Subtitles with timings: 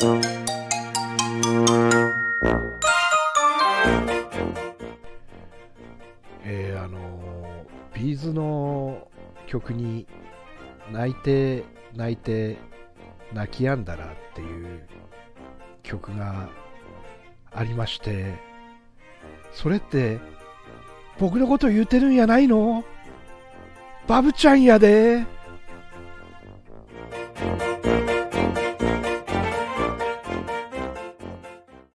[0.00, 9.08] えー、あのビーズの
[9.48, 10.06] 曲に
[10.92, 11.64] 泣いて
[11.96, 12.58] 泣いて
[13.32, 14.86] 泣き止んだらっていう
[15.82, 16.48] 曲が
[17.52, 18.36] ありまして
[19.52, 20.20] それって
[21.18, 22.84] 僕のこと言うてるんやないの？
[24.06, 25.26] バブちゃんやで。